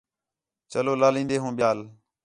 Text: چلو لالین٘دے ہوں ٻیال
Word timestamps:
چلو 0.71 0.93
لالین٘دے 1.01 1.37
ہوں 1.41 1.51
ٻیال 1.57 1.79